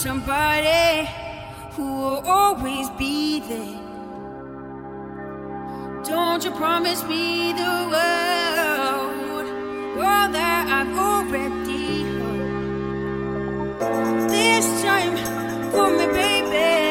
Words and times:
somebody 0.00 1.06
who 1.72 1.84
will 1.84 2.22
always 2.26 2.88
be 2.98 3.40
there. 3.40 3.78
Don't 6.04 6.42
you 6.42 6.50
promise 6.52 7.04
me 7.04 7.52
the 7.52 7.74
world, 7.92 9.46
world 9.98 10.32
that 10.32 10.64
I've 10.76 10.96
already 10.96 12.04
heard. 12.18 13.80
This 14.30 14.64
time 14.82 15.16
for 15.70 15.90
me, 15.90 16.06
baby. 16.06 16.89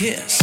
Kiss. 0.00 0.39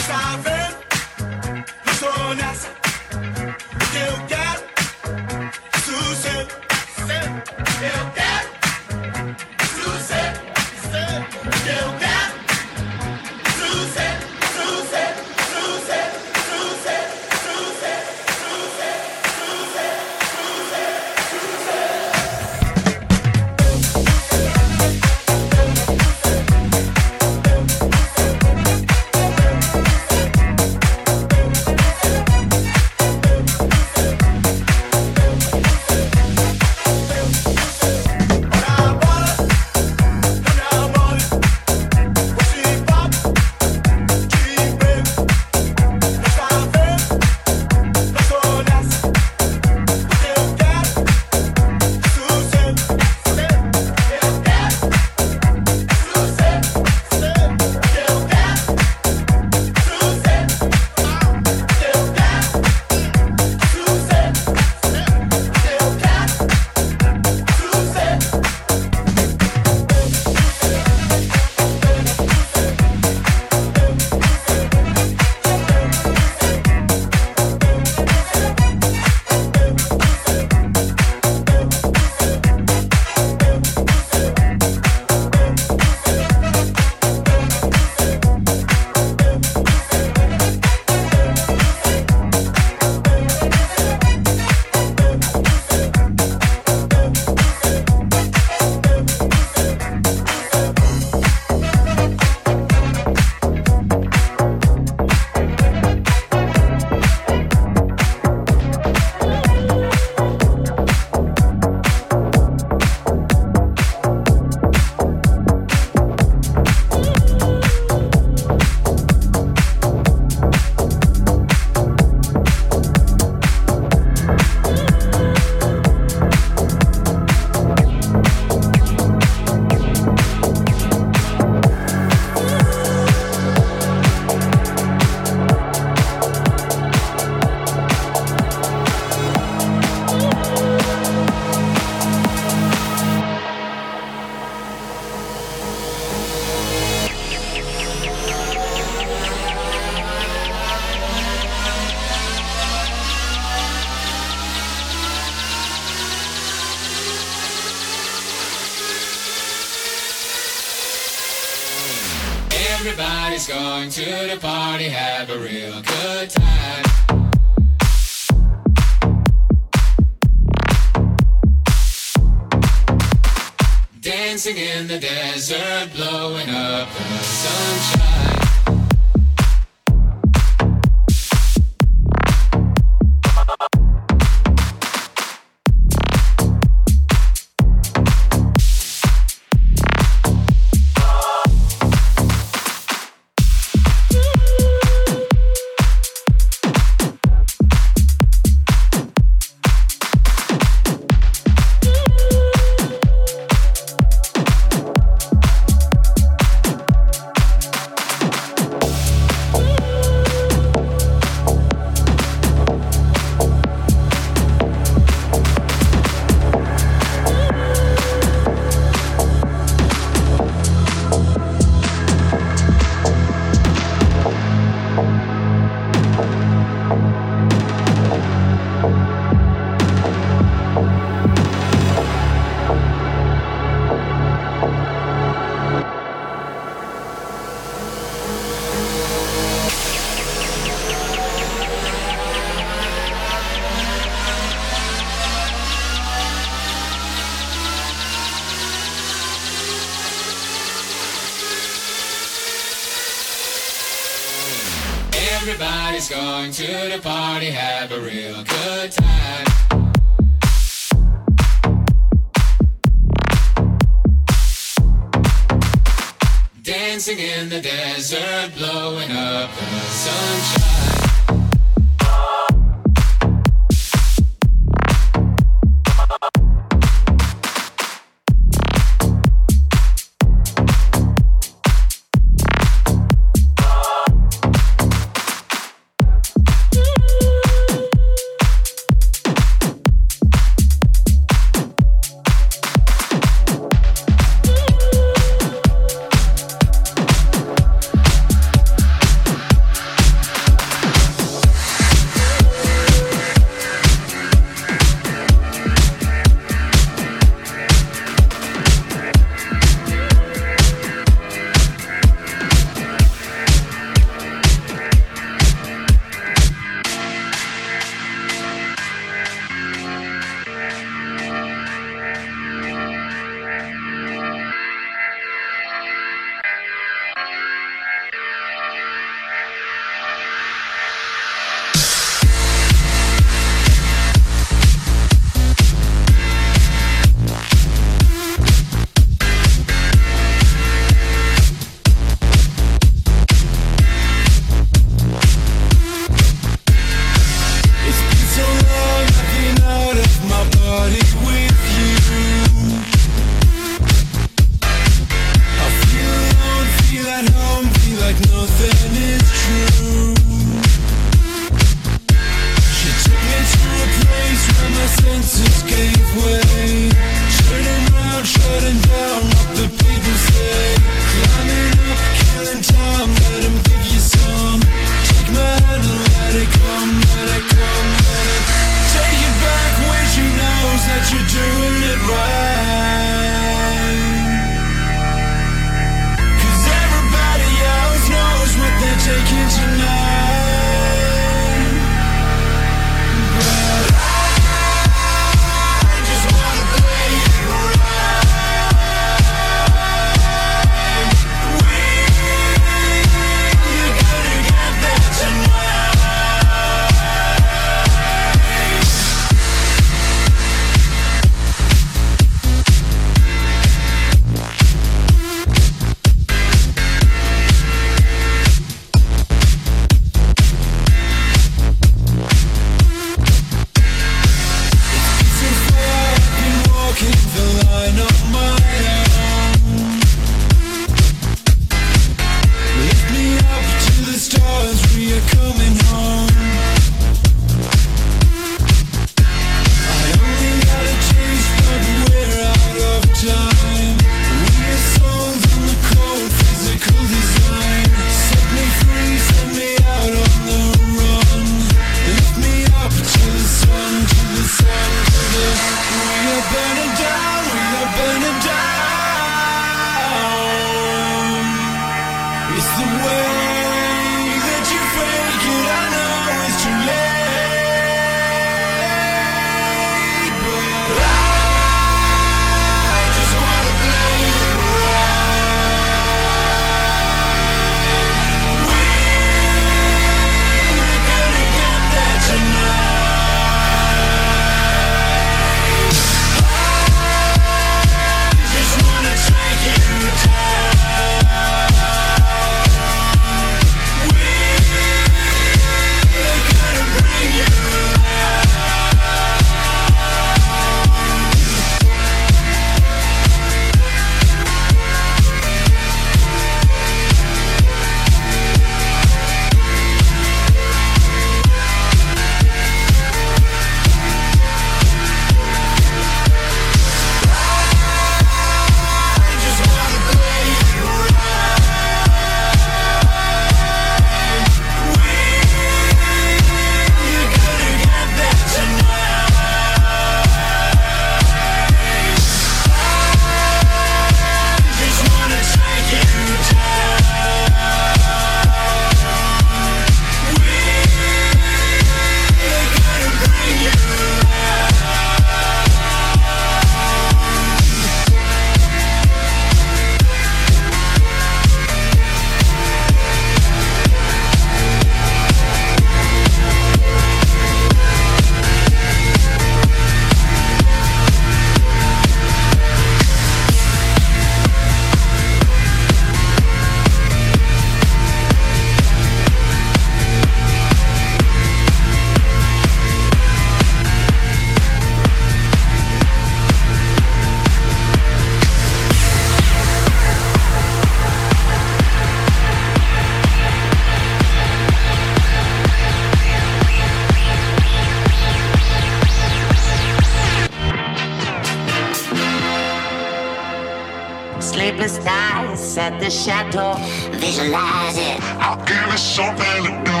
shadow, 596.12 596.74
visualize 597.12 597.96
it. 597.96 598.20
I'll 598.38 598.62
give 598.66 598.86
you 598.92 598.98
something 598.98 599.64
to 599.64 599.72
do. 599.88 600.00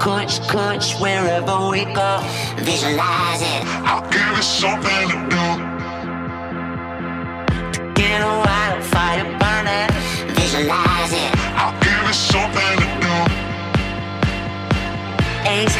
Coach, 0.00 0.40
coach, 0.48 0.94
wherever 1.00 1.68
we 1.70 1.84
go, 1.94 2.20
visualize 2.58 3.42
it. 3.42 3.62
I'll 3.86 4.06
give 4.10 4.30
you 4.36 4.42
something 4.42 5.08
to 5.12 5.16
do. 5.34 5.46
To 7.74 7.80
get 7.94 8.20
a 8.20 8.34
wildfire 8.44 9.24
burning, 9.38 9.90
visualize 10.34 11.12
it. 11.12 11.32
I'll 11.54 11.76
give 11.80 12.02
you 12.08 12.12
something 12.12 12.74
to 12.82 12.88
do. 13.04 13.14
Ace 15.48 15.76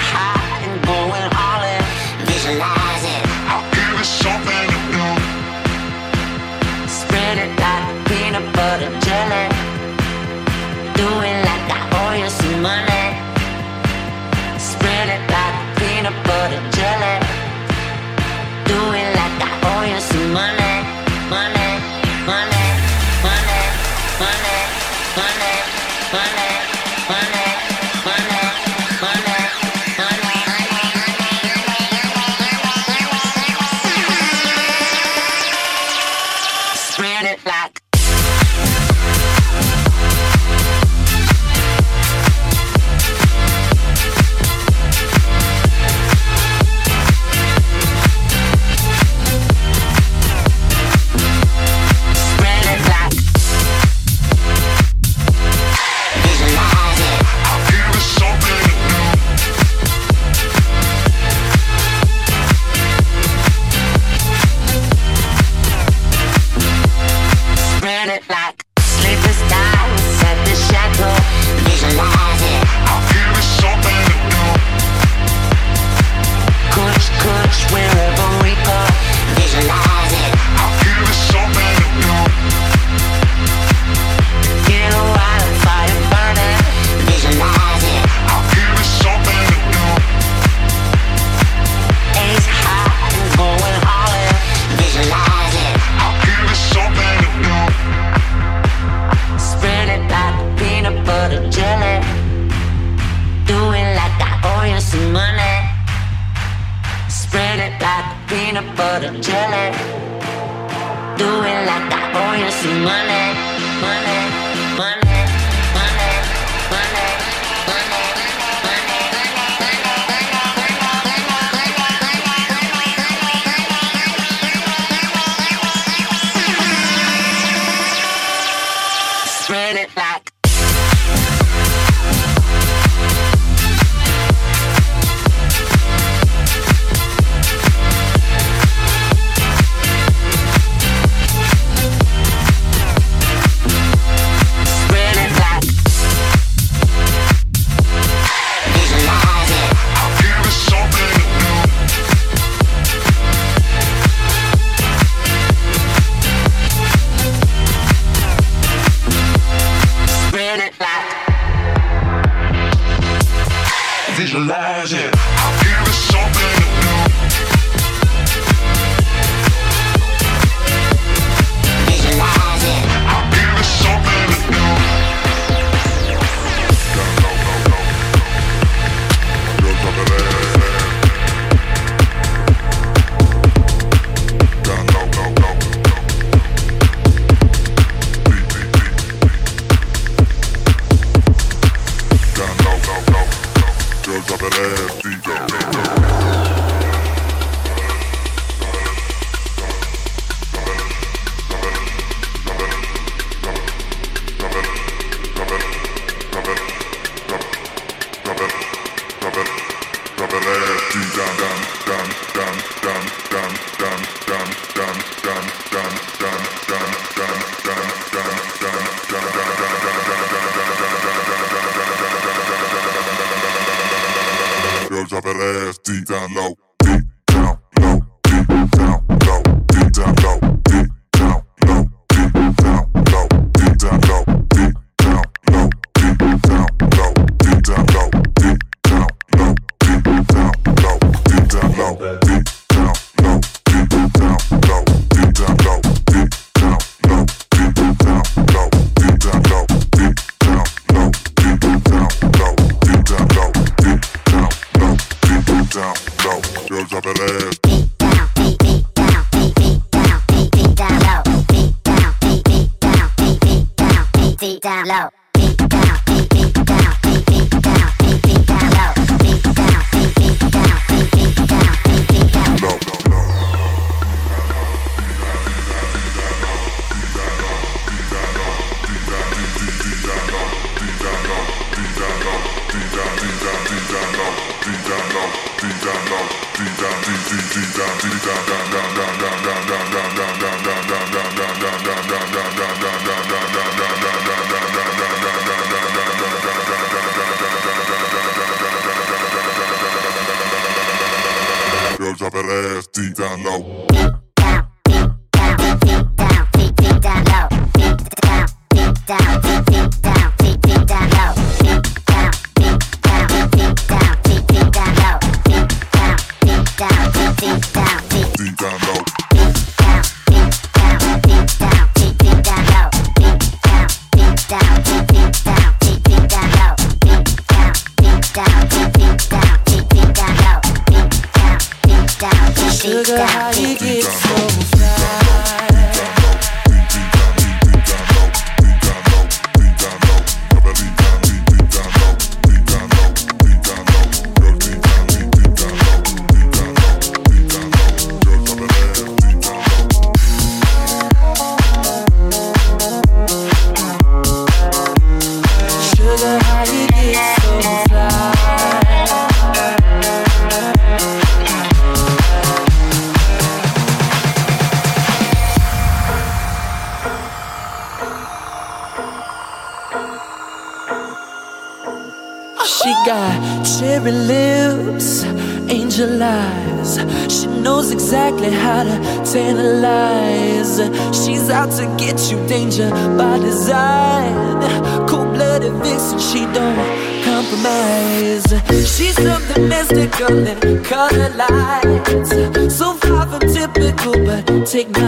down 303.15 303.43
low. 303.45 304.16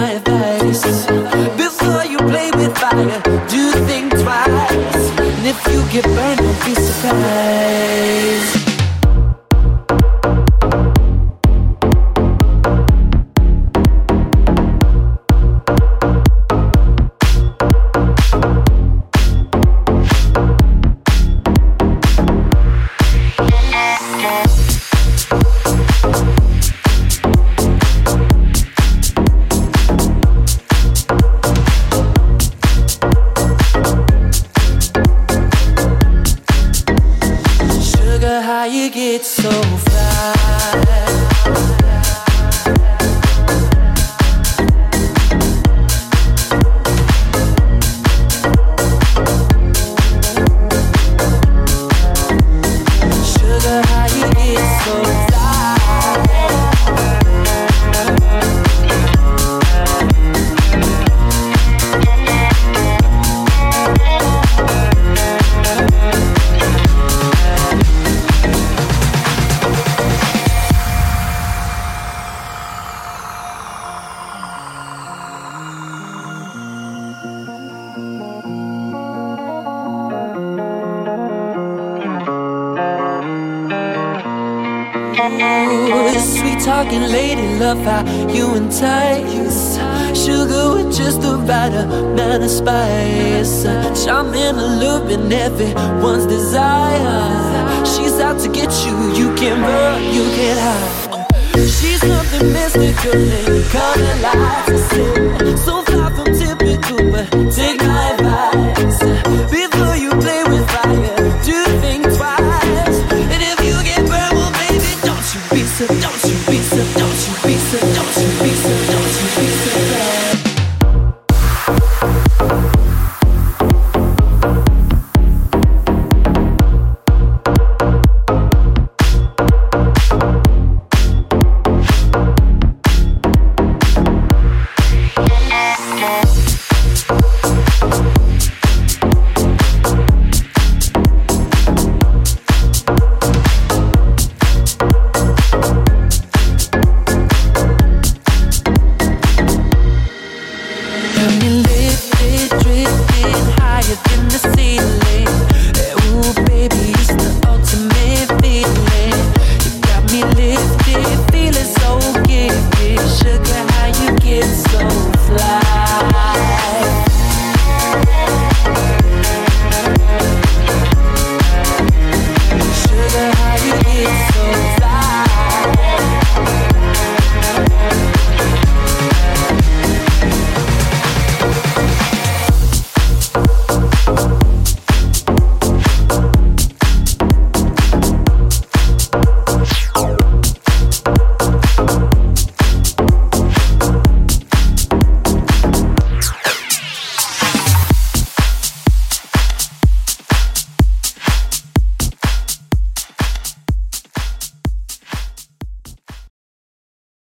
Before 0.08 2.04
you 2.06 2.16
play 2.16 2.50
with 2.52 2.74
fire, 2.78 3.20
do 3.46 3.72
think 3.86 4.10
twice. 4.12 5.18
And 5.20 5.46
if 5.46 5.60
you 5.68 5.86
get 5.92 6.04
burned, 6.04 6.37